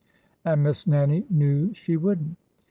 [0.43, 2.37] And Miss Nannie knew she would n't.